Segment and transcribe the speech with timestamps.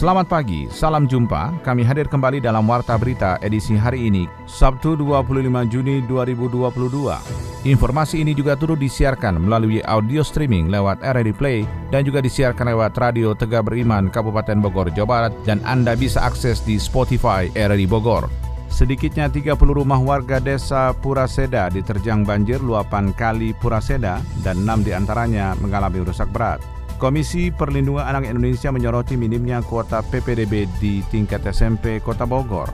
[0.00, 1.60] Selamat pagi, salam jumpa.
[1.60, 7.68] Kami hadir kembali dalam Warta Berita edisi hari ini, Sabtu 25 Juni 2022.
[7.68, 12.96] Informasi ini juga turut disiarkan melalui audio streaming lewat RRI Play dan juga disiarkan lewat
[12.96, 18.32] Radio Tegak Beriman Kabupaten Bogor, Jawa Barat dan Anda bisa akses di Spotify RRI Bogor.
[18.72, 25.52] Sedikitnya 30 rumah warga desa Puraseda diterjang banjir luapan kali Puraseda dan 6 di antaranya
[25.60, 26.79] mengalami rusak berat.
[27.00, 32.68] Komisi Perlindungan Anak Indonesia menyoroti minimnya kuota PPDB di tingkat SMP Kota Bogor.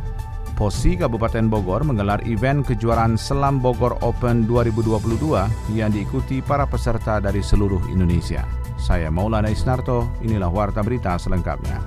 [0.59, 7.39] POSI Kabupaten Bogor menggelar event kejuaraan Selam Bogor Open 2022 yang diikuti para peserta dari
[7.39, 8.43] seluruh Indonesia.
[8.75, 11.79] Saya Maulana Isnarto, inilah Warta Berita selengkapnya.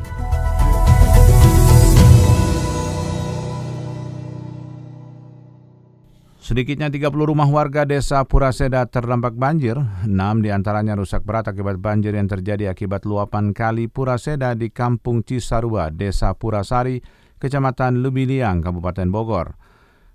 [6.49, 10.09] Sedikitnya 30 rumah warga desa Puraseda terdampak banjir, 6
[10.41, 15.93] di antaranya rusak berat akibat banjir yang terjadi akibat luapan kali Puraseda di Kampung Cisarua,
[15.93, 17.05] Desa Purasari,
[17.37, 19.61] Kecamatan Lubiliang, Kabupaten Bogor.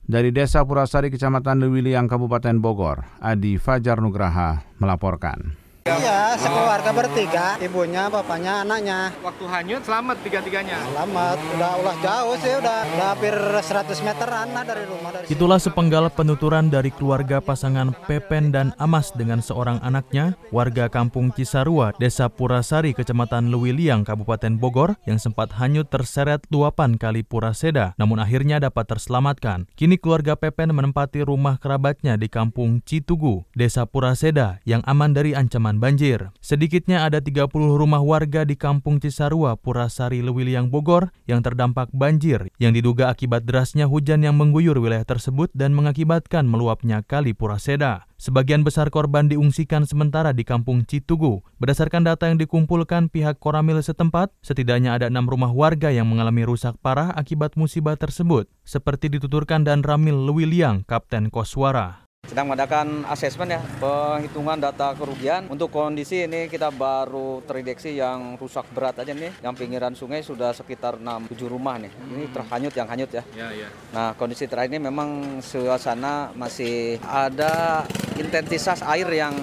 [0.03, 5.64] Dari Desa Purasari, Kecamatan Lubiliang, Kabupaten Bogor, Adi Fajar Nugraha melaporkan.
[5.85, 9.13] Iya, sekeluarga bertiga, ibunya, bapaknya, anaknya.
[9.21, 10.81] Waktu hanyut selamat tiga-tiganya.
[10.81, 15.13] Selamat, udah ulah jauh sih, udah, udah hampir 100 meteran lah dari rumah.
[15.13, 21.29] Dari Itulah sepenggal penuturan dari keluarga pasangan Pepen dan Amas dengan seorang anaknya, warga kampung
[21.37, 28.25] Cisarua, Desa Purasari, Kecamatan Lewiliang, Kabupaten Bogor, yang sempat hanyut terseret luapan kali Puraseda, namun
[28.25, 29.69] akhirnya dapat terselamatkan.
[29.77, 35.74] Kini keluarga Pepen menempati rumah kerabatnya di kampung Citugu, Desa Puraseda, yang aman dari ancaman
[35.79, 36.31] banjir.
[36.43, 42.75] Sedikitnya ada 30 rumah warga di kampung Cisarua, Purasari, Lewiliang, Bogor yang terdampak banjir yang
[42.75, 48.07] diduga akibat derasnya hujan yang mengguyur wilayah tersebut dan mengakibatkan meluapnya kali Puraseda.
[48.15, 51.45] Sebagian besar korban diungsikan sementara di kampung Citugu.
[51.61, 56.79] Berdasarkan data yang dikumpulkan pihak Koramil setempat, setidaknya ada enam rumah warga yang mengalami rusak
[56.81, 63.61] parah akibat musibah tersebut, seperti dituturkan dan Ramil Lewiliang, Kapten Koswara sedang mengadakan asesmen ya
[63.79, 69.53] penghitungan data kerugian untuk kondisi ini kita baru terdeteksi yang rusak berat aja nih yang
[69.53, 73.23] pinggiran sungai sudah sekitar 6 7 rumah nih ini terhanyut yang hanyut ya.
[73.37, 73.69] Ya, ya.
[73.93, 77.85] Nah kondisi terakhir ini memang suasana masih ada
[78.17, 79.35] intensitas air yang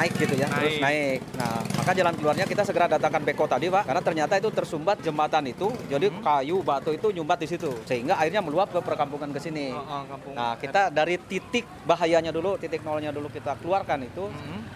[0.00, 1.20] naik gitu ya, terus naik.
[1.36, 5.44] Nah, maka jalan keluarnya kita segera datangkan beko tadi, Pak, karena ternyata itu tersumbat jembatan
[5.52, 9.76] itu, jadi kayu batu itu nyumbat di situ, sehingga airnya meluap ke perkampungan ke sini.
[9.76, 10.32] Oh, oh, kampung.
[10.32, 14.24] Nah, kita dari titik bahayanya dulu, titik nolnya dulu kita keluarkan itu.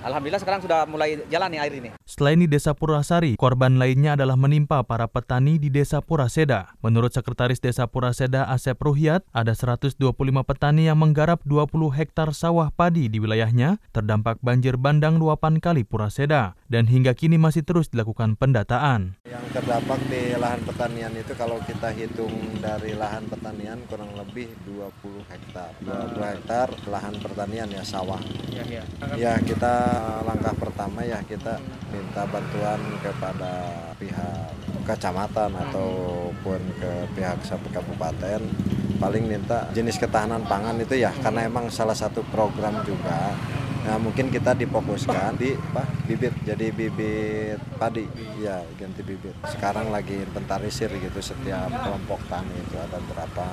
[0.04, 1.88] Alhamdulillah sekarang sudah mulai jalan nih air ini.
[2.04, 6.76] Selain di Desa Purasari, korban lainnya adalah menimpa para petani di Desa Puraseda.
[6.84, 9.96] Menurut Sekretaris Desa Puraseda Asep Ruhiat, ada 125
[10.44, 16.58] petani yang menggarap 20 hektar sawah padi di wilayahnya terdampak banjir bandang luapan kali Puraseda
[16.66, 19.16] dan hingga kini masih terus dilakukan pendataan.
[19.26, 25.30] Yang terdampak di lahan pertanian itu kalau kita hitung dari lahan pertanian kurang lebih 20
[25.30, 25.70] hektar.
[25.82, 28.20] 20 hektar lahan pertanian ya sawah.
[28.50, 28.84] Ya, ya.
[29.14, 29.74] Ya kita
[30.26, 31.58] langkah pertama ya kita
[31.94, 33.52] minta bantuan kepada
[33.96, 34.52] pihak
[34.84, 38.40] kecamatan ataupun ke pihak sampai kabupaten
[39.00, 43.34] paling minta jenis ketahanan pangan itu ya karena emang salah satu program juga
[43.84, 48.08] Nah mungkin kita difokuskan di apa, bibit jadi bibit padi
[48.40, 53.44] ya ganti bibit sekarang lagi inventarisir gitu setiap kelompok tani itu ada berapa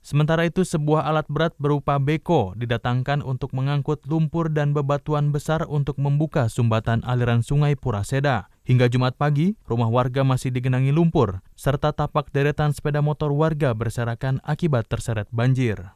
[0.00, 6.00] Sementara itu, sebuah alat berat berupa beko didatangkan untuk mengangkut lumpur dan bebatuan besar untuk
[6.00, 8.48] membuka sumbatan aliran sungai Puraseda.
[8.64, 14.40] Hingga Jumat pagi, rumah warga masih digenangi lumpur, serta tapak deretan sepeda motor warga berserakan
[14.40, 15.92] akibat terseret banjir.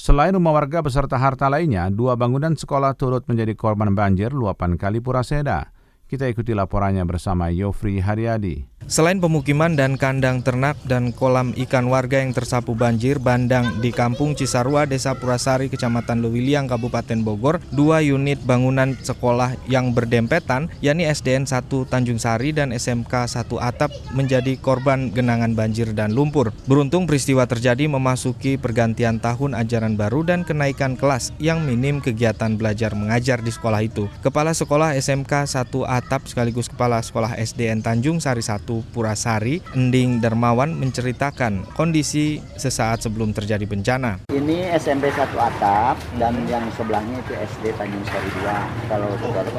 [0.00, 4.96] Selain rumah warga beserta harta lainnya, dua bangunan sekolah turut menjadi korban banjir luapan Kali
[4.96, 5.76] Puraseda.
[6.10, 8.66] Kita ikuti laporannya bersama Yofri Haryadi.
[8.90, 14.34] Selain pemukiman dan kandang ternak dan kolam ikan warga yang tersapu banjir bandang di Kampung
[14.34, 21.46] Cisarua, Desa Purasari, Kecamatan Lewiliang, Kabupaten Bogor, dua unit bangunan sekolah yang berdempetan, yakni SDN
[21.46, 26.50] 1 Tanjung Sari dan SMK 1 Atap menjadi korban genangan banjir dan lumpur.
[26.66, 32.98] Beruntung peristiwa terjadi memasuki pergantian tahun ajaran baru dan kenaikan kelas yang minim kegiatan belajar
[32.98, 34.10] mengajar di sekolah itu.
[34.18, 38.64] Kepala Sekolah SMK 1 Atap atap sekaligus Kepala Sekolah SDN Tanjung Sari 1
[38.96, 44.24] Purasari, Ending Dermawan menceritakan kondisi sesaat sebelum terjadi bencana.
[44.32, 48.88] Ini SMP 1 atap dan yang sebelahnya itu SD Tanjung Sari 2.
[48.88, 49.08] Kalau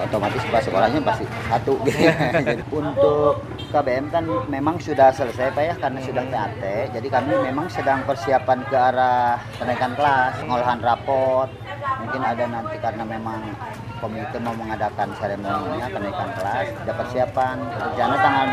[0.01, 1.77] otomatis pas sekolahnya pasti satu.
[2.41, 6.63] Jadi untuk KBM kan memang sudah selesai Pak ya karena sudah TAT.
[6.97, 11.60] Jadi kami memang sedang persiapan ke arah kenaikan kelas, pengolahan rapot.
[11.81, 13.41] Mungkin ada nanti karena memang
[13.99, 17.57] komite mau mengadakan seremoninya kenaikan kelas ada persiapan.
[17.61, 18.45] Rencana tanggal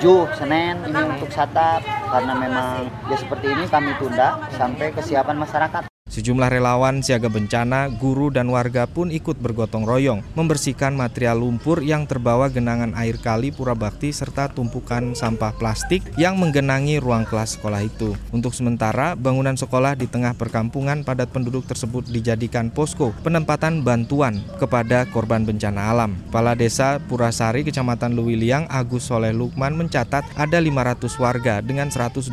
[0.00, 1.80] 27 Senin ini untuk satap.
[2.08, 8.32] Karena memang ya seperti ini kami tunda sampai kesiapan masyarakat Sejumlah relawan siaga bencana, guru
[8.32, 13.76] dan warga pun ikut bergotong royong membersihkan material lumpur yang terbawa genangan air kali Pura
[13.76, 18.16] Bakti serta tumpukan sampah plastik yang menggenangi ruang kelas sekolah itu.
[18.32, 25.04] Untuk sementara, bangunan sekolah di tengah perkampungan padat penduduk tersebut dijadikan posko penempatan bantuan kepada
[25.12, 26.16] korban bencana alam.
[26.32, 32.32] Kepala Desa Purasari, Kecamatan Luwiliang, Agus Soleh Lukman mencatat ada 500 warga dengan 125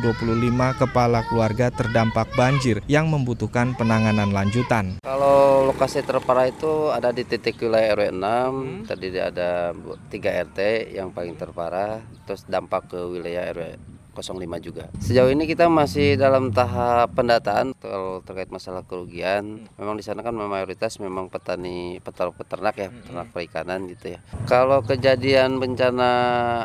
[0.80, 5.02] kepala keluarga terdampak banjir yang membutuhkan penanganan lanjutan.
[5.02, 8.80] Kalau lokasi terparah itu ada di titik wilayah RW 6, hmm.
[8.86, 10.58] tadi ada 3 RT
[10.94, 14.88] yang paling terparah, terus dampak ke wilayah RW 05 juga.
[15.00, 19.68] Sejauh ini kita masih dalam tahap pendataan kalau terkait masalah kerugian.
[19.76, 24.18] Memang di sana kan mayoritas memang petani peternak ya, peternak perikanan gitu ya.
[24.48, 26.10] Kalau kejadian bencana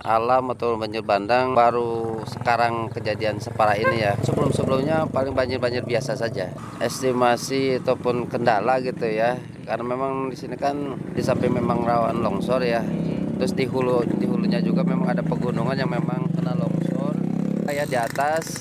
[0.01, 4.13] alam atau banjir bandang baru sekarang kejadian separah ini ya.
[4.24, 6.53] Sebelum-sebelumnya paling banjir-banjir biasa saja.
[6.80, 9.36] Estimasi ataupun kendala gitu ya.
[9.68, 12.81] Karena memang di sini kan di samping memang rawan longsor ya.
[13.42, 16.30] Terus di hulu di hulunya juga memang ada pegunungan yang memang
[17.72, 18.60] ya di atas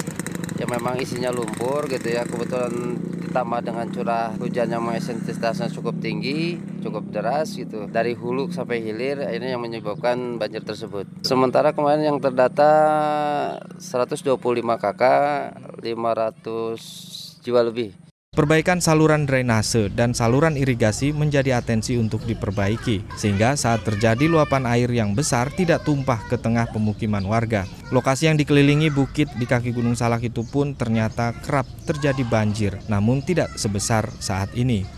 [0.56, 2.22] yang memang isinya lumpur gitu ya.
[2.24, 2.96] Kebetulan
[3.30, 7.86] ditambah dengan curah hujan yang intensitasnya cukup tinggi cukup deras gitu.
[7.86, 11.06] Dari hulu sampai hilir ini yang menyebabkan banjir tersebut.
[11.22, 12.72] Sementara kemarin yang terdata
[13.78, 14.34] 125
[14.76, 18.09] kakak 500 jiwa lebih
[18.40, 24.88] Perbaikan saluran drainase dan saluran irigasi menjadi atensi untuk diperbaiki, sehingga saat terjadi luapan air
[24.88, 27.68] yang besar tidak tumpah ke tengah pemukiman warga.
[27.92, 33.20] Lokasi yang dikelilingi bukit di kaki Gunung Salak itu pun ternyata kerap terjadi banjir, namun
[33.20, 34.88] tidak sebesar saat ini.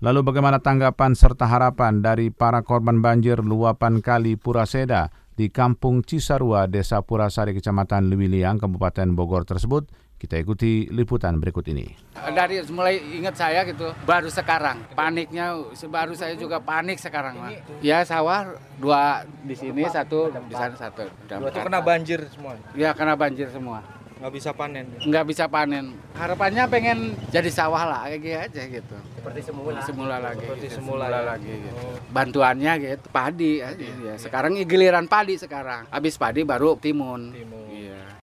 [0.00, 6.66] Lalu bagaimana tanggapan serta harapan dari para korban banjir luapan kali Puraseda di Kampung Cisarua,
[6.66, 9.86] Desa Purasari, Kecamatan Lewiliang, Kabupaten Bogor tersebut?
[10.18, 11.94] Kita ikuti liputan berikut ini.
[12.18, 15.54] Dari mulai ingat saya gitu, baru sekarang paniknya,
[15.86, 17.54] baru saya juga panik sekarang mah.
[17.78, 21.06] Ya sawah dua di sini satu di sana satu.
[21.06, 22.58] Itu kena banjir semua.
[22.74, 23.86] Ya kena banjir semua.
[24.18, 24.86] Nggak bisa panen.
[25.06, 25.94] Nggak bisa panen.
[26.18, 26.98] Harapannya pengen
[27.30, 28.96] jadi sawah lah kayak gitu aja gitu.
[29.14, 29.78] Seperti semula.
[29.86, 30.42] Semula lagi.
[30.42, 31.28] Seperti semula, semula ya.
[31.34, 31.86] lagi gitu.
[32.10, 33.86] Bantuannya gitu padi aja.
[34.02, 34.14] Ya.
[34.18, 35.86] Sekarang giliran padi sekarang.
[35.94, 37.30] Habis padi baru timun.
[37.30, 37.66] Timun.
[37.70, 38.17] Iya.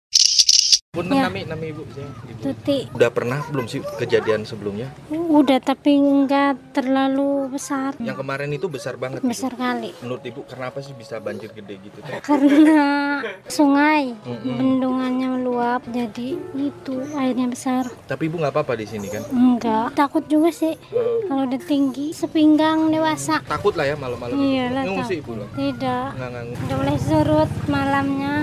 [0.96, 1.28] Pun Ya.
[1.28, 2.08] nami nami ibu saya.
[2.08, 2.40] Ibu.
[2.42, 4.88] Tuti Udah pernah belum sih kejadian sebelumnya?
[5.12, 9.20] udah tapi enggak terlalu besar Yang kemarin itu besar banget.
[9.20, 9.28] Ibu.
[9.28, 12.00] besar kali Menurut ibu kenapa sih bisa banjir gede gitu?
[12.00, 12.20] Teh?
[12.22, 14.56] karena sungai Mm-mm.
[14.56, 19.24] bendungannya meluap jadi itu airnya besar Tapi ibu nggak apa-apa di sini kan?
[19.28, 20.80] enggak takut juga sih
[21.26, 24.32] kalau udah tinggi sepinggang dewasa Takut lah ya malam-malam.
[24.34, 25.48] Iya lah, Ngungsi ibu loh.
[25.54, 28.34] tidak Nggak nggak udah mulai surut malamnya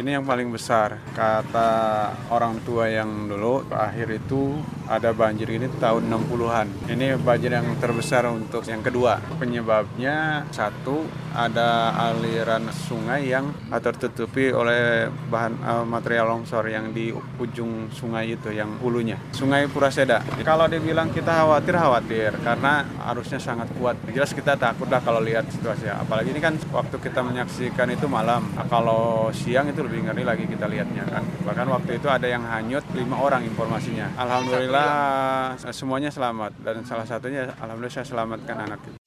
[0.00, 0.96] Ini yang paling besar.
[1.12, 1.68] Kata
[2.32, 4.56] orang tua yang dulu, akhir itu
[4.90, 6.90] ada banjir ini tahun 60-an.
[6.90, 9.22] Ini banjir yang terbesar untuk yang kedua.
[9.38, 17.86] Penyebabnya satu, ada aliran sungai yang tertutupi oleh bahan eh, material longsor yang di ujung
[17.94, 19.14] sungai itu, yang hulunya.
[19.30, 20.26] Sungai Puraseda.
[20.42, 22.30] Kalau dibilang kita khawatir, khawatir.
[22.42, 23.94] Karena arusnya sangat kuat.
[24.10, 25.86] Jelas kita takut lah kalau lihat situasi.
[25.86, 28.42] Apalagi ini kan waktu kita menyaksikan itu malam.
[28.58, 31.22] Nah, kalau siang itu lebih ngeri lagi kita lihatnya kan.
[31.46, 34.10] Bahkan waktu itu ada yang hanyut lima orang informasinya.
[34.18, 34.79] Alhamdulillah
[35.56, 38.98] eh, semuanya selamat dan salah satunya alhamdulillah saya selamatkan anak itu.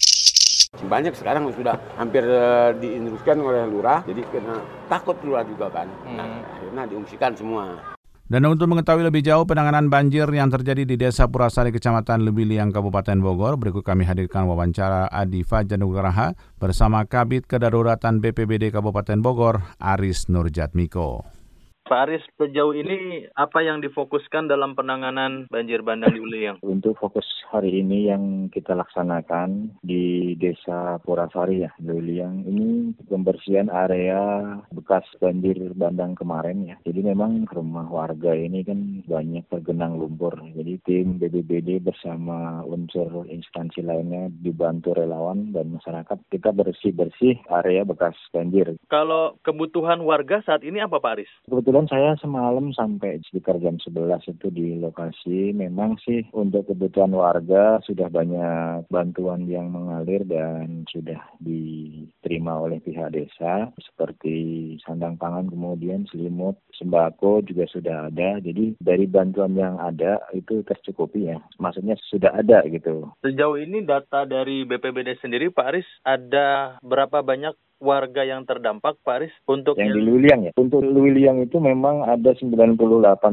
[0.83, 5.87] Banyak sekarang sudah hampir eh, diinstruksikan oleh lurah, jadi kena takut lurah juga kan.
[6.09, 7.93] Nah, akhirnya diungsikan semua.
[8.23, 13.19] Dan untuk mengetahui lebih jauh penanganan banjir yang terjadi di Desa Purasari, Kecamatan Lebiliang, Kabupaten
[13.21, 21.42] Bogor, berikut kami hadirkan wawancara Adi Fajanugraha bersama Kabit Kedaruratan BPBD Kabupaten Bogor, Aris Nurjatmiko.
[21.83, 26.63] Pak Aris, sejauh ini apa yang difokuskan dalam penanganan banjir bandang di Wiliang?
[26.63, 34.55] Untuk fokus hari ini yang kita laksanakan di Desa Purasari ya, Wiliang ini pembersihan area
[34.71, 36.79] bekas banjir bandang kemarin ya.
[36.87, 40.39] Jadi memang rumah warga ini kan banyak tergenang lumpur.
[40.55, 48.15] Jadi tim BBBD bersama unsur instansi lainnya dibantu relawan dan masyarakat kita bersih-bersih area bekas
[48.31, 48.71] banjir.
[48.87, 51.31] Kalau kebutuhan warga saat ini apa Pak Aris?
[51.43, 55.57] Kebetulan Kebetulan saya semalam sampai sekitar jam 11 itu di lokasi.
[55.57, 63.17] Memang sih untuk kebutuhan warga sudah banyak bantuan yang mengalir dan sudah diterima oleh pihak
[63.17, 68.37] desa seperti sandang pangan kemudian selimut, sembako juga sudah ada.
[68.37, 71.41] Jadi dari bantuan yang ada itu tercukupi ya.
[71.57, 73.09] Maksudnya sudah ada gitu.
[73.25, 79.15] Sejauh ini data dari BPBD sendiri Pak Aris ada berapa banyak warga yang terdampak, Pak
[79.21, 79.33] Aris?
[79.49, 79.95] Untuk yang, yang...
[79.95, 80.51] di Luiliang ya.
[80.55, 82.79] Untuk Luiliang itu memang ada 98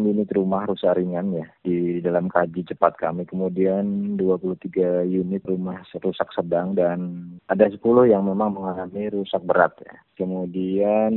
[0.05, 3.25] unit rumah rusak ringan ya di dalam kaji cepat kami.
[3.25, 7.81] Kemudian 23 unit rumah rusak sedang dan ada 10
[8.11, 9.95] yang memang mengalami rusak berat ya.
[10.19, 11.13] Kemudian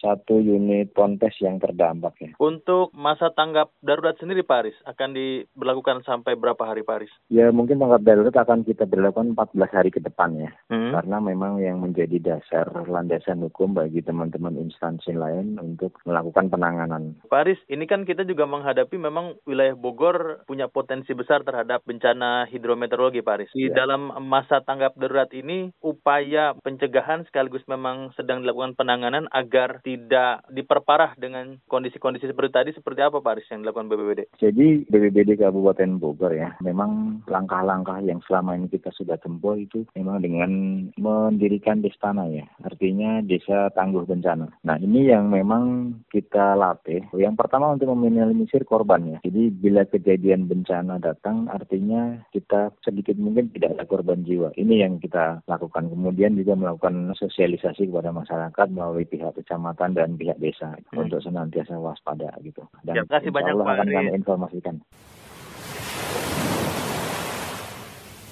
[0.00, 2.30] satu unit ponpes yang terdampak ya.
[2.40, 7.12] Untuk masa tanggap darurat sendiri Pak Aris akan diberlakukan sampai berapa hari Pak Aris?
[7.32, 10.50] Ya mungkin tanggap darurat akan kita berlakukan 14 hari ke depan ya.
[10.68, 10.92] Hmm.
[10.92, 17.16] Karena memang yang menjadi dasar landasan hukum bagi teman-teman instansi lain untuk melakukan penanganan.
[17.26, 22.48] Pak Aris, ini kan kita juga menghadapi memang wilayah Bogor punya potensi besar terhadap bencana
[22.50, 23.50] hidrometeorologi Pak Aris.
[23.54, 23.84] Di ya.
[23.84, 31.14] dalam masa tanggap darurat ini upaya pencegahan sekaligus memang sedang dilakukan penanganan agar tidak diperparah
[31.14, 34.20] dengan kondisi-kondisi seperti tadi seperti apa Pak Aris yang dilakukan BBBD?
[34.42, 40.26] Jadi BBBD Kabupaten Bogor ya, memang langkah-langkah yang selama ini kita sudah tempuh itu memang
[40.26, 40.50] dengan
[40.98, 44.50] mendirikan destana ya, artinya desa tangguh bencana.
[44.66, 47.06] Nah ini yang memang kita latih.
[47.14, 49.18] Yang pertama untuk meminimalisir korban ya.
[49.22, 54.50] Jadi bila kejadian bencana datang artinya kita sedikit mungkin tidak ada korban jiwa.
[54.58, 55.94] Ini yang kita lakukan.
[55.94, 61.04] Kemudian juga melakukan sosialisasi kepada masyarakat melalui pihak kecamatan kecamatan dan pihak desa hmm.
[61.04, 62.64] untuk senantiasa waspada gitu.
[62.80, 64.74] Dan Terima kasih banyak Allah akan kami informasikan.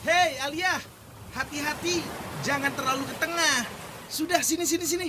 [0.09, 0.81] Hei Alia,
[1.37, 2.01] hati-hati,
[2.41, 3.57] jangan terlalu ke tengah.
[4.09, 5.09] Sudah sini sini sini.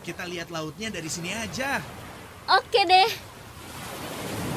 [0.00, 1.84] Kita lihat lautnya dari sini aja.
[2.48, 3.10] Oke deh.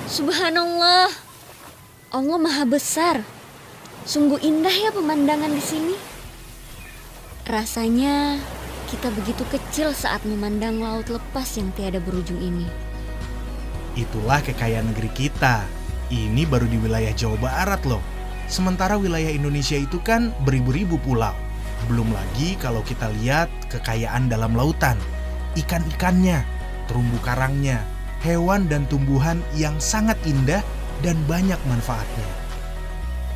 [0.08, 1.12] Subhanallah.
[2.12, 3.24] Allah Maha Besar.
[4.08, 5.96] Sungguh indah ya pemandangan di sini.
[7.48, 8.40] Rasanya
[8.92, 12.68] kita begitu kecil saat memandang laut lepas yang tiada berujung ini.
[13.96, 15.64] Itulah kekayaan negeri kita.
[16.12, 18.04] Ini baru di wilayah Jawa Barat loh.
[18.52, 21.32] Sementara wilayah Indonesia itu kan beribu-ribu pulau.
[21.88, 25.00] Belum lagi kalau kita lihat kekayaan dalam lautan.
[25.56, 26.44] Ikan-ikannya,
[26.92, 27.80] terumbu karangnya,
[28.20, 30.60] hewan dan tumbuhan yang sangat indah
[31.00, 32.30] dan banyak manfaatnya.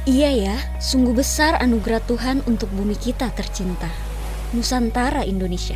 [0.03, 4.04] Iya ya, sungguh besar anugerah Tuhan untuk bumi kita tercinta.
[4.55, 5.75] Nusantara Indonesia.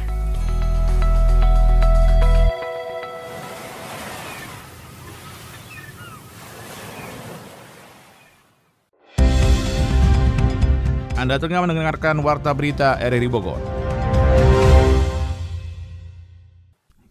[11.20, 13.60] Anda tengah mendengarkan Warta Berita RRI Bogor.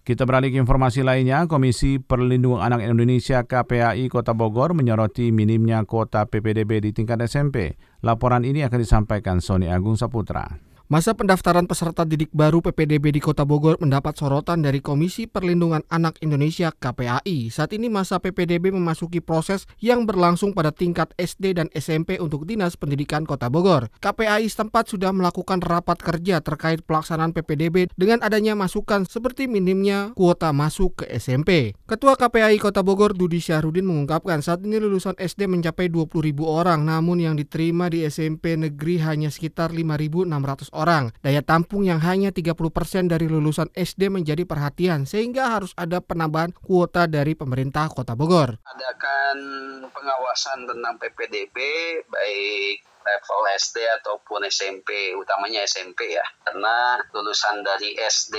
[0.09, 6.25] Kita beralih ke informasi lainnya, Komisi Perlindungan Anak Indonesia KPAI Kota Bogor menyoroti minimnya kuota
[6.25, 7.77] PPDB di tingkat SMP.
[8.01, 10.69] Laporan ini akan disampaikan Sony Agung Saputra.
[10.89, 16.17] Masa pendaftaran peserta didik baru PPDB di Kota Bogor mendapat sorotan dari Komisi Perlindungan Anak
[16.25, 17.53] Indonesia KPAI.
[17.53, 22.81] Saat ini masa PPDB memasuki proses yang berlangsung pada tingkat SD dan SMP untuk Dinas
[22.81, 23.93] Pendidikan Kota Bogor.
[24.01, 30.57] KPAI setempat sudah melakukan rapat kerja terkait pelaksanaan PPDB dengan adanya masukan seperti minimnya kuota
[30.57, 31.77] masuk ke SMP.
[31.85, 36.89] Ketua KPAI Kota Bogor Dudi Syahrudin mengungkapkan saat ini lulusan SD mencapai 20 ribu orang
[36.89, 40.78] namun yang diterima di SMP negeri hanya sekitar 5.600 orang.
[41.19, 42.55] Daya tampung yang hanya 30%
[43.11, 48.63] dari lulusan SD menjadi perhatian sehingga harus ada penambahan kuota dari pemerintah Kota Bogor.
[48.63, 49.39] Adakan
[49.91, 51.57] pengawasan tentang PPDB
[52.07, 52.77] baik
[53.09, 56.25] level SD ataupun SMP, utamanya SMP ya.
[56.45, 58.37] Karena lulusan dari SD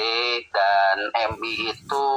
[0.54, 0.98] dan
[1.34, 2.08] MI itu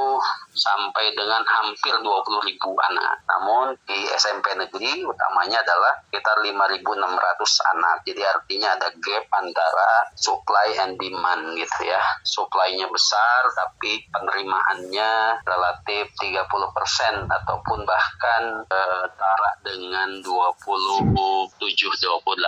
[0.53, 3.25] sampai dengan hampir 20 ribu anak.
[3.25, 7.97] Namun di SMP negeri utamanya adalah sekitar 5.600 anak.
[8.05, 12.01] Jadi artinya ada gap antara supply and demand gitu ya.
[12.21, 22.42] Supply-nya besar tapi penerimaannya relatif 30% ataupun bahkan setara dengan 27 28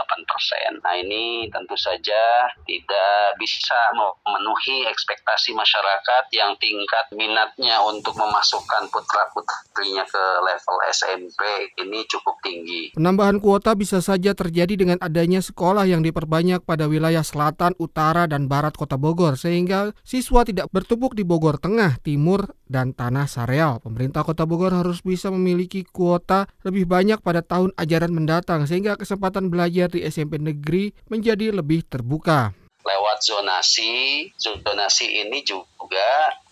[0.46, 0.84] persen.
[0.84, 10.04] Nah ini tentu saja tidak bisa memenuhi ekspektasi masyarakat yang tingkat minatnya untuk memasukkan putra-putrinya
[10.06, 11.42] ke level SMP
[11.80, 12.92] ini cukup tinggi.
[12.94, 18.52] Penambahan kuota bisa saja terjadi dengan adanya sekolah yang diperbanyak pada wilayah selatan, utara, dan
[18.52, 23.81] barat kota Bogor sehingga siswa tidak bertumpuk di Bogor Tengah, Timur, dan Tanah Sareal.
[23.81, 29.50] Pemerintah kota Bogor harus bisa memiliki kuota lebih banyak pada tahun ajaran mendatang sehingga kesempatan
[29.50, 32.53] belajar di SMP negeri menjadi lebih terbuka
[32.86, 33.93] lewat zonasi.
[34.38, 35.65] Zonasi ini juga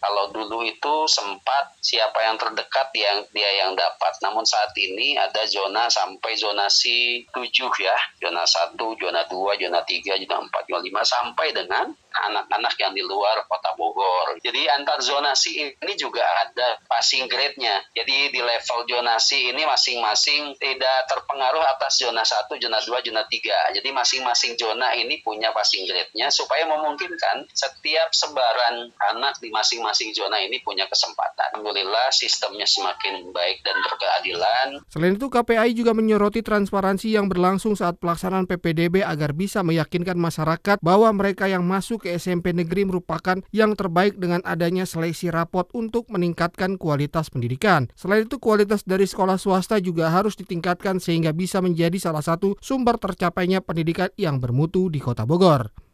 [0.04, 4.20] kalau dulu itu sempat siapa yang terdekat yang dia yang dapat.
[4.20, 7.48] Namun saat ini ada zona sampai zonasi 7
[7.80, 7.96] ya.
[8.20, 13.02] Zona 1, zona 2, zona 3, zona 4, zona 5 sampai dengan anak-anak yang di
[13.02, 14.38] luar kota Bogor.
[14.44, 17.82] Jadi antar zonasi ini juga ada passing grade-nya.
[17.96, 23.76] Jadi di level zonasi ini masing-masing tidak terpengaruh atas zona 1, zona 2, zona 3.
[23.80, 30.36] Jadi masing-masing zona ini punya passing grade-nya supaya memungkinkan setiap sebaran anak di masing-masing zona
[30.44, 31.56] ini punya kesempatan.
[31.56, 34.68] Alhamdulillah sistemnya semakin baik dan berkeadilan.
[34.92, 40.84] Selain itu KPAI juga menyoroti transparansi yang berlangsung saat pelaksanaan PPDB agar bisa meyakinkan masyarakat
[40.84, 46.12] bahwa mereka yang masuk ke SMP negeri merupakan yang terbaik dengan adanya seleksi rapot untuk
[46.12, 47.88] meningkatkan kualitas pendidikan.
[47.96, 53.00] Selain itu, kualitas dari sekolah swasta juga harus ditingkatkan sehingga bisa menjadi salah satu sumber
[53.00, 55.93] tercapainya pendidikan yang bermutu di Kota Bogor.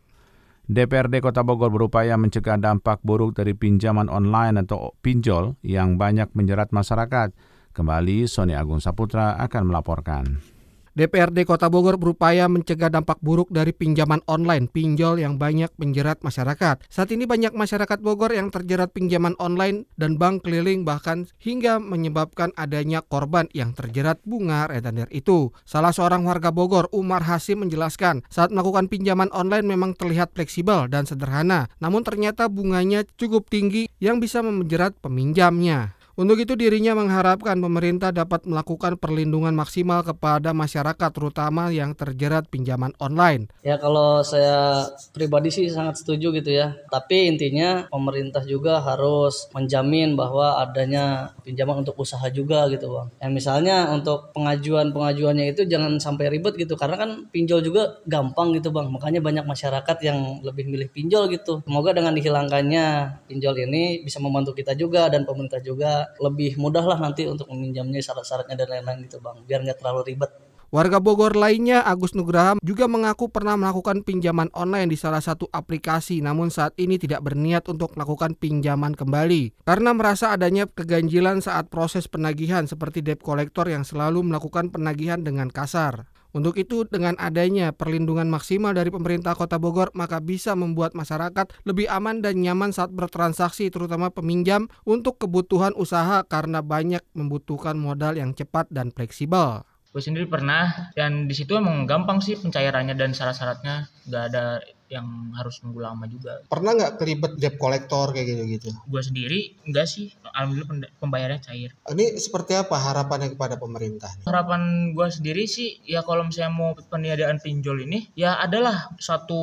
[0.70, 6.70] DPRD Kota Bogor berupaya mencegah dampak buruk dari pinjaman online atau pinjol yang banyak menjerat
[6.70, 7.34] masyarakat.
[7.74, 10.59] Kembali, Sony Agung Saputra akan melaporkan.
[11.00, 16.84] DPRD Kota Bogor berupaya mencegah dampak buruk dari pinjaman online pinjol yang banyak menjerat masyarakat.
[16.92, 22.52] Saat ini banyak masyarakat Bogor yang terjerat pinjaman online dan bank keliling bahkan hingga menyebabkan
[22.60, 25.56] adanya korban yang terjerat bunga retenir itu.
[25.64, 31.08] Salah seorang warga Bogor, Umar Hasim menjelaskan, saat melakukan pinjaman online memang terlihat fleksibel dan
[31.08, 35.99] sederhana, namun ternyata bunganya cukup tinggi yang bisa menjerat peminjamnya.
[36.20, 42.92] Untuk itu dirinya mengharapkan pemerintah dapat melakukan perlindungan maksimal kepada masyarakat terutama yang terjerat pinjaman
[43.00, 43.48] online.
[43.64, 44.84] Ya kalau saya
[45.16, 46.76] pribadi sih sangat setuju gitu ya.
[46.92, 53.16] Tapi intinya pemerintah juga harus menjamin bahwa adanya pinjaman untuk usaha juga gitu Bang.
[53.24, 58.76] Ya misalnya untuk pengajuan-pengajuannya itu jangan sampai ribet gitu karena kan pinjol juga gampang gitu
[58.76, 58.92] Bang.
[58.92, 61.64] Makanya banyak masyarakat yang lebih milih pinjol gitu.
[61.64, 62.86] Semoga dengan dihilangkannya
[63.32, 68.02] pinjol ini bisa membantu kita juga dan pemerintah juga lebih mudah lah nanti untuk meminjamnya
[68.02, 70.32] syarat-syaratnya dan lain-lain gitu bang biar nggak terlalu ribet
[70.70, 76.22] Warga Bogor lainnya, Agus Nugraha, juga mengaku pernah melakukan pinjaman online di salah satu aplikasi,
[76.22, 79.66] namun saat ini tidak berniat untuk melakukan pinjaman kembali.
[79.66, 85.50] Karena merasa adanya keganjilan saat proses penagihan seperti debt collector yang selalu melakukan penagihan dengan
[85.50, 86.06] kasar.
[86.30, 91.90] Untuk itu, dengan adanya perlindungan maksimal dari pemerintah Kota Bogor, maka bisa membuat masyarakat lebih
[91.90, 98.38] aman dan nyaman saat bertransaksi, terutama peminjam untuk kebutuhan usaha karena banyak membutuhkan modal yang
[98.38, 99.66] cepat dan fleksibel.
[99.90, 105.32] Gue sendiri pernah dan di situ emang gampang sih pencairannya dan syarat-syaratnya nggak ada yang
[105.38, 106.42] harus nunggu lama juga.
[106.50, 108.70] Pernah nggak kelibet debt collector kayak gitu-gitu?
[108.90, 111.72] Gue sendiri enggak sih, alhamdulillah pembayarannya cair.
[111.88, 114.10] Ini seperti apa harapannya kepada pemerintah?
[114.26, 119.40] Harapan gue sendiri sih, ya kalau misalnya mau peniadaan pinjol ini, ya adalah satu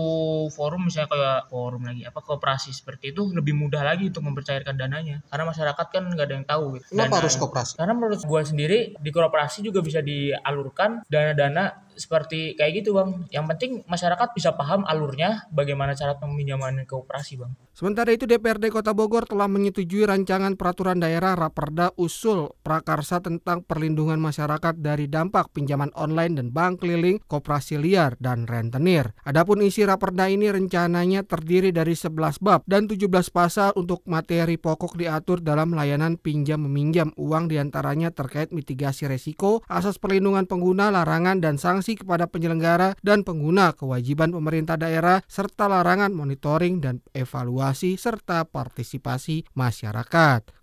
[0.51, 5.23] forum misalnya kayak forum lagi apa kooperasi seperti itu lebih mudah lagi untuk mempercairkan dananya.
[5.31, 6.65] Karena masyarakat kan nggak ada yang tahu.
[6.77, 6.85] Gitu.
[6.93, 7.79] Kenapa harus kooperasi?
[7.79, 13.27] Karena menurut gue sendiri di kooperasi juga bisa dialurkan dana-dana seperti kayak gitu bang.
[13.33, 17.53] Yang penting masyarakat bisa paham alurnya, bagaimana cara peminjaman ke operasi bang.
[17.77, 24.17] Sementara itu DPRD Kota Bogor telah menyetujui rancangan peraturan daerah Raperda Usul Prakarsa tentang perlindungan
[24.17, 29.13] masyarakat dari dampak pinjaman online dan bank keliling, koperasi liar, dan rentenir.
[29.29, 34.97] Adapun isi Raperda ini rencananya terdiri dari 11 bab dan 17 pasal untuk materi pokok
[34.97, 41.45] diatur dalam layanan pinjam meminjam uang di antaranya terkait mitigasi resiko, asas perlindungan pengguna, larangan
[41.45, 48.43] dan sanksi kepada penyelenggara dan pengguna, kewajiban pemerintah daerah, serta larangan monitoring dan evaluasi serta
[48.49, 50.57] partisipasi masyarakat.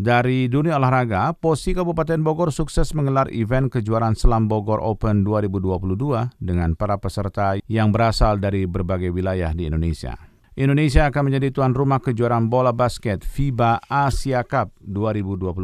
[0.00, 6.72] Dari dunia olahraga, Posi Kabupaten Bogor sukses menggelar event kejuaraan Selam Bogor Open 2022 dengan
[6.72, 10.29] para peserta yang berasal dari berbagai wilayah di Indonesia.
[10.58, 15.54] Indonesia akan menjadi tuan rumah kejuaraan bola basket FIBA Asia Cup 2022.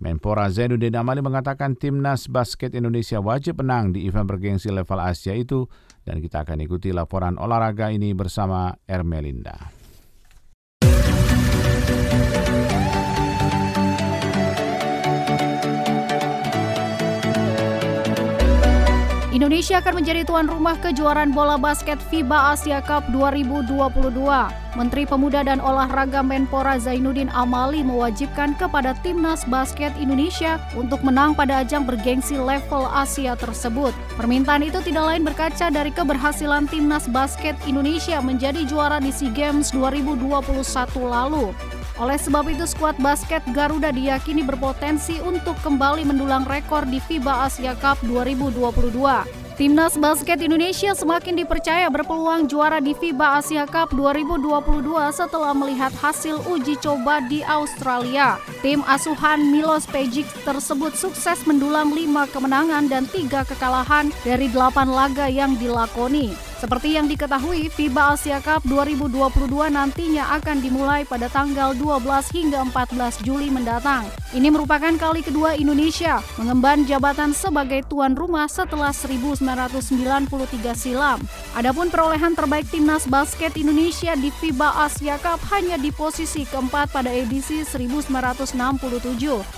[0.00, 5.68] Menpora Zainuddin Amali mengatakan timnas basket Indonesia wajib menang di event bergengsi level Asia itu
[6.08, 9.80] dan kita akan ikuti laporan olahraga ini bersama Ermelinda.
[19.50, 23.82] Indonesia akan menjadi tuan rumah kejuaraan bola basket FIBA Asia Cup 2022.
[24.78, 31.66] Menteri Pemuda dan Olahraga Menpora Zainuddin Amali mewajibkan kepada timnas basket Indonesia untuk menang pada
[31.66, 33.90] ajang bergengsi level Asia tersebut.
[34.14, 39.74] Permintaan itu tidak lain berkaca dari keberhasilan timnas basket Indonesia menjadi juara di SEA Games
[39.74, 40.46] 2021
[41.02, 41.50] lalu.
[41.98, 47.74] Oleh sebab itu, skuad basket Garuda diyakini berpotensi untuk kembali mendulang rekor di FIBA Asia
[47.74, 49.39] Cup 2022.
[49.60, 54.48] Timnas basket Indonesia semakin dipercaya berpeluang juara di FIBA Asia Cup 2022
[55.12, 58.40] setelah melihat hasil uji coba di Australia.
[58.64, 65.28] Tim asuhan Milos Pejic tersebut sukses mendulang 5 kemenangan dan 3 kekalahan dari 8 laga
[65.28, 66.32] yang dilakoni.
[66.60, 72.04] Seperti yang diketahui, FIBA Asia Cup 2022 nantinya akan dimulai pada tanggal 12
[72.36, 74.04] hingga 14 Juli mendatang.
[74.36, 81.24] Ini merupakan kali kedua Indonesia mengemban jabatan sebagai tuan rumah setelah 1993 silam.
[81.56, 87.08] Adapun perolehan terbaik timnas basket Indonesia di FIBA Asia Cup hanya di posisi keempat pada
[87.08, 88.52] edisi 1967.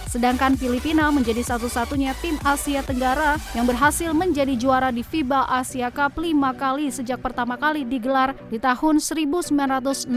[0.07, 6.15] Sedangkan Filipina menjadi satu-satunya tim Asia Tenggara yang berhasil menjadi juara di FIBA Asia Cup
[6.23, 10.13] lima kali sejak pertama kali digelar di tahun 1960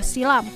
[0.00, 0.46] silam.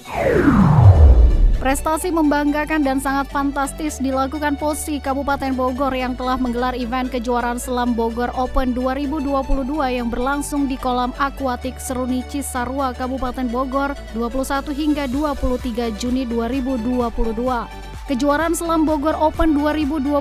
[1.64, 7.96] Prestasi membanggakan dan sangat fantastis dilakukan Posi Kabupaten Bogor yang telah menggelar event kejuaraan selam
[7.96, 15.96] Bogor Open 2022 yang berlangsung di kolam akuatik Seruni Cisarua Kabupaten Bogor 21 hingga 23
[15.96, 17.83] Juni 2022.
[18.04, 20.20] Kejuaraan Selam Bogor Open 2022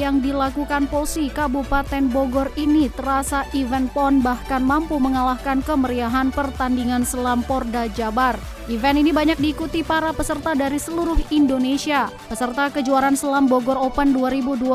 [0.00, 7.44] yang dilakukan Posi Kabupaten Bogor ini terasa event PON bahkan mampu mengalahkan kemeriahan pertandingan selam
[7.44, 8.57] Porda Jabar.
[8.68, 12.12] Event ini banyak diikuti para peserta dari seluruh Indonesia.
[12.28, 14.68] Peserta kejuaraan Selam Bogor Open 2022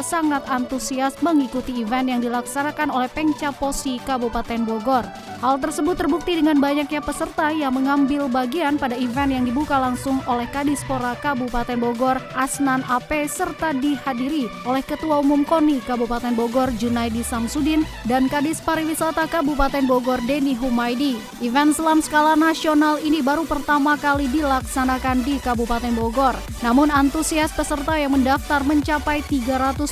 [0.00, 5.04] sangat antusias mengikuti event yang dilaksanakan oleh Pengcap Posi Kabupaten Bogor.
[5.44, 10.48] Hal tersebut terbukti dengan banyaknya peserta yang mengambil bagian pada event yang dibuka langsung oleh
[10.48, 17.84] Kadispora Kabupaten Bogor, Asnan AP, serta dihadiri oleh Ketua Umum KONI Kabupaten Bogor, Junaidi Samsudin,
[18.08, 21.20] dan Kadis Pariwisata Kabupaten Bogor, Denny Humaidi.
[21.44, 26.38] Event selam skala nasional ini baru pertama kali dilaksanakan di Kabupaten Bogor.
[26.62, 29.90] Namun antusias peserta yang mendaftar mencapai 335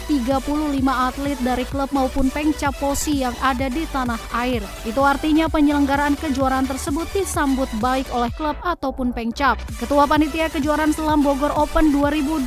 [0.87, 4.63] atlet dari klub maupun pengcap posi yang ada di tanah air.
[4.87, 9.59] Itu artinya penyelenggaraan kejuaraan tersebut disambut baik oleh klub ataupun pengcap.
[9.75, 12.47] Ketua Panitia Kejuaraan Selam Bogor Open 2022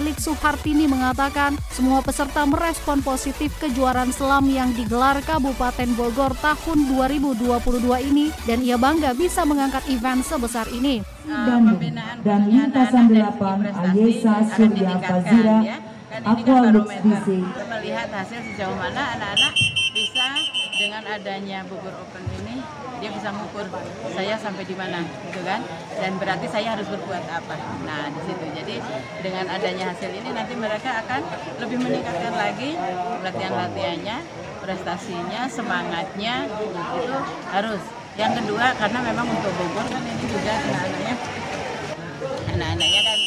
[0.00, 8.08] Lilik Suhartini mengatakan semua peserta merespon positif kejuaraan selam yang digelar Kabupaten Bogor tahun 2022
[8.08, 11.02] ini dan ia bangga bisa mengangkat event sebesar ini.
[11.26, 11.82] Bandung
[12.22, 15.58] dan lintasan 8 Ayesa Surya Fazira
[16.22, 17.26] Aqualux DC
[17.66, 19.54] melihat hasil sejauh mana anak-anak
[19.90, 20.26] bisa
[20.78, 22.62] dengan adanya Bogor Open ini
[23.02, 23.68] dia bisa mengukur
[24.16, 25.60] saya sampai di mana gitu kan?
[25.98, 27.56] Dan berarti saya harus berbuat apa?
[27.84, 28.44] Nah di situ.
[28.56, 28.76] Jadi
[29.20, 31.20] dengan adanya hasil ini nanti mereka akan
[31.60, 32.70] lebih meningkatkan lagi
[33.20, 34.16] latihan latihannya
[34.64, 36.48] prestasinya semangatnya
[36.96, 37.16] itu
[37.52, 37.82] harus
[38.16, 41.14] yang kedua karena memang untuk Bogor kan ini juga anak-anaknya
[42.56, 43.18] anak-anaknya kan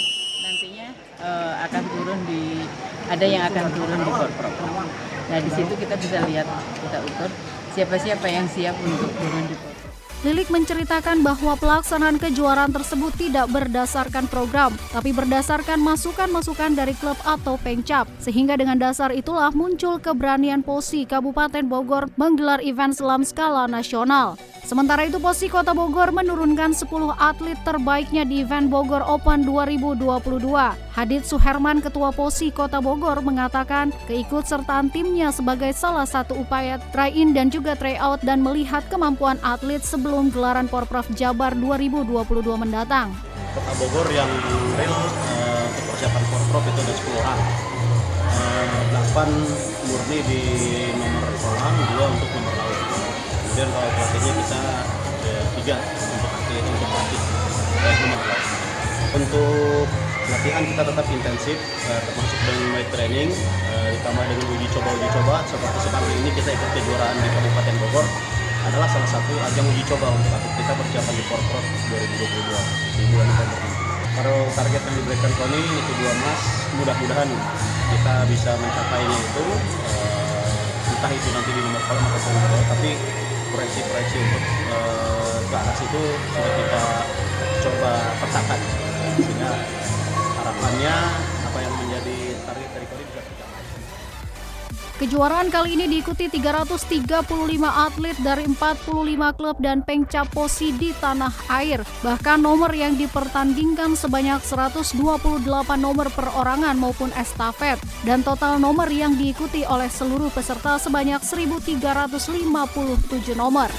[0.41, 0.87] nantinya
[1.21, 2.65] uh, akan turun di
[3.09, 4.53] ada yang akan turun di Porprov.
[5.29, 6.49] Nah di situ kita bisa lihat
[6.81, 7.29] kita ukur
[7.77, 9.77] siapa-siapa yang siap untuk turun di Porprov.
[10.19, 17.55] Lilik menceritakan bahwa pelaksanaan kejuaraan tersebut tidak berdasarkan program, tapi berdasarkan masukan-masukan dari klub atau
[17.55, 18.03] pengcap.
[18.19, 24.35] Sehingga dengan dasar itulah muncul keberanian Posi Kabupaten Bogor menggelar event selam skala nasional.
[24.69, 30.45] Sementara itu Posi Kota Bogor menurunkan 10 atlet terbaiknya di event Bogor Open 2022.
[30.93, 37.49] Hadid Suherman Ketua Posi Kota Bogor mengatakan keikutsertaan timnya sebagai salah satu upaya try-in dan
[37.49, 43.09] juga try-out dan melihat kemampuan atlet sebelum gelaran Porprov Jabar 2022 mendatang.
[43.57, 44.29] Kota Bogor yang
[44.77, 44.93] real
[45.65, 47.39] untuk persiapan Porprov itu ada 10 orang.
[48.37, 48.69] Uh,
[49.17, 49.33] 8
[49.89, 50.41] murni di
[50.93, 52.58] nomor kolam, 2 untuk nomor
[53.59, 54.61] kemudian kalau pelatihnya kita
[55.19, 57.21] ada tiga untuk atlet untuk pelatih
[58.07, 58.19] nomor
[59.19, 59.85] untuk
[60.31, 61.57] latihan kita tetap intensif
[61.91, 63.29] uh, termasuk dengan weight training
[63.67, 65.35] uh, ditambah dengan uji coba uji coba.
[65.43, 68.05] Seperti sekarang ini kita ikut kejuaraan di Kabupaten Bogor
[68.63, 73.27] adalah salah satu ajang uji coba untuk atlet kita persiapan di Porprov 2022 di bulan
[73.27, 73.59] November.
[74.23, 76.41] Kalau target yang diberikan Tony itu dua emas,
[76.79, 77.29] mudah-mudahan
[77.91, 79.45] kita bisa mencapainya itu
[80.95, 82.91] entah itu nanti di nomor kolam ataupun nomor tapi
[83.49, 86.83] proyeksi-proyeksi untuk uh, ke arah situ sudah kita
[87.59, 88.59] coba petakan
[89.19, 89.51] sehingga
[90.37, 90.95] harapannya
[91.49, 93.48] apa yang menjadi target dari Kori bisa tercapai.
[94.99, 97.23] Kejuaraan kali ini diikuti 335
[97.63, 101.87] atlet dari 45 klub dan pengcaposi di tanah air.
[102.03, 104.99] Bahkan nomor yang dipertandingkan sebanyak 128
[105.79, 111.79] nomor perorangan maupun estafet dan total nomor yang diikuti oleh seluruh peserta sebanyak 1357
[113.39, 113.71] nomor.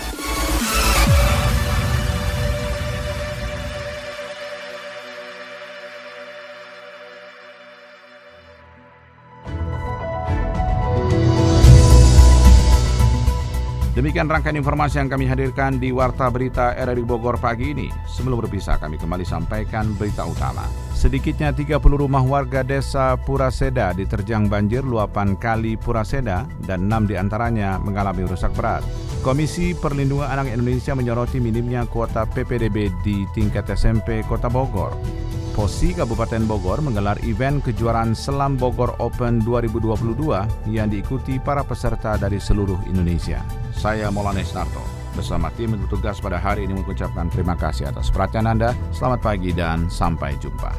[14.01, 17.93] Demikian rangkaian informasi yang kami hadirkan di Warta Berita RRI Bogor pagi ini.
[18.09, 20.65] Sebelum berpisah, kami kembali sampaikan berita utama.
[20.97, 27.77] Sedikitnya 30 rumah warga desa Puraseda diterjang banjir luapan kali Puraseda dan 6 di antaranya
[27.77, 28.81] mengalami rusak berat.
[29.21, 34.97] Komisi Perlindungan Anak Indonesia menyoroti minimnya kuota PPDB di tingkat SMP Kota Bogor.
[35.53, 42.39] POSI Kabupaten Bogor menggelar event kejuaraan Selam Bogor Open 2022 yang diikuti para peserta dari
[42.39, 43.43] seluruh Indonesia.
[43.75, 44.83] Saya Molanes Narto
[45.15, 48.71] bersama tim yang bertugas pada hari ini mengucapkan terima kasih atas perhatian Anda.
[48.95, 50.71] Selamat pagi dan sampai jumpa.